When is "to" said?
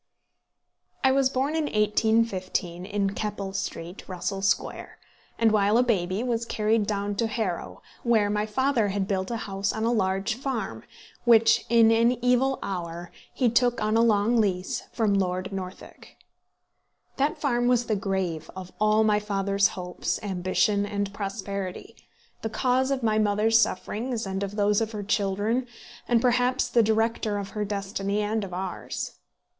7.17-7.27